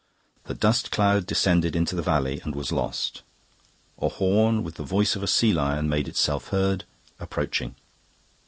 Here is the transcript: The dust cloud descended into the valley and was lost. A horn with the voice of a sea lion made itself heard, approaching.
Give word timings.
The 0.45 0.55
dust 0.55 0.89
cloud 0.89 1.27
descended 1.27 1.75
into 1.75 1.95
the 1.95 2.01
valley 2.01 2.41
and 2.43 2.55
was 2.55 2.71
lost. 2.71 3.21
A 3.99 4.09
horn 4.09 4.63
with 4.63 4.77
the 4.77 4.83
voice 4.83 5.15
of 5.15 5.21
a 5.21 5.27
sea 5.27 5.53
lion 5.53 5.87
made 5.89 6.07
itself 6.07 6.47
heard, 6.47 6.85
approaching. 7.19 7.75